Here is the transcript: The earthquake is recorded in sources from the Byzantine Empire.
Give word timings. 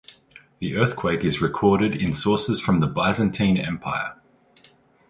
The 0.57 0.77
earthquake 0.77 1.23
is 1.23 1.43
recorded 1.43 1.95
in 1.95 2.11
sources 2.11 2.59
from 2.59 2.79
the 2.79 2.87
Byzantine 2.87 3.59
Empire. 3.59 4.15